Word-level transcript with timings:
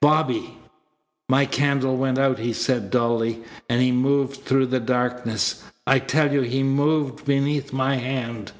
"Bobby!" 0.00 0.56
"My 1.28 1.44
candle 1.46 1.96
went 1.96 2.16
out," 2.16 2.38
he 2.38 2.52
said 2.52 2.92
dully, 2.92 3.42
"and 3.68 3.82
he 3.82 3.90
moved 3.90 4.44
through 4.44 4.66
the 4.66 4.78
darkness. 4.78 5.64
I 5.84 5.98
tell 5.98 6.32
you 6.32 6.42
he 6.42 6.62
moved 6.62 7.24
beneath 7.24 7.72
my 7.72 7.96
hand." 7.96 8.52